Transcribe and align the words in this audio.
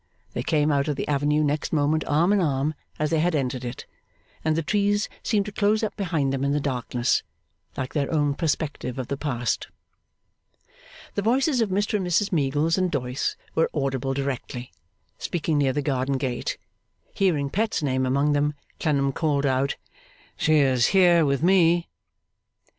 They 0.33 0.41
came 0.41 0.71
out 0.71 0.87
of 0.87 0.95
the 0.95 1.07
avenue 1.07 1.43
next 1.43 1.71
moment, 1.71 2.03
arm 2.07 2.33
in 2.33 2.41
arm 2.41 2.73
as 2.97 3.11
they 3.11 3.19
had 3.19 3.35
entered 3.35 3.63
it: 3.63 3.85
and 4.43 4.55
the 4.55 4.63
trees 4.63 5.07
seemed 5.21 5.45
to 5.45 5.51
close 5.51 5.83
up 5.83 5.95
behind 5.95 6.33
them 6.33 6.43
in 6.43 6.53
the 6.53 6.59
darkness, 6.59 7.21
like 7.77 7.93
their 7.93 8.11
own 8.11 8.33
perspective 8.33 8.97
of 8.97 9.09
the 9.09 9.15
past. 9.15 9.67
The 11.13 11.21
voices 11.21 11.61
of 11.61 11.69
Mr 11.69 11.97
and 11.97 12.07
Mrs 12.07 12.31
Meagles 12.31 12.79
and 12.79 12.89
Doyce 12.91 13.35
were 13.53 13.69
audible 13.75 14.15
directly, 14.15 14.71
speaking 15.19 15.59
near 15.59 15.71
the 15.71 15.83
garden 15.83 16.17
gate. 16.17 16.57
Hearing 17.13 17.51
Pet's 17.51 17.83
name 17.83 18.03
among 18.03 18.31
them, 18.33 18.55
Clennam 18.79 19.11
called 19.13 19.45
out, 19.45 19.75
'She 20.35 20.55
is 20.55 20.87
here, 20.87 21.27
with 21.27 21.43
me. 21.43 21.87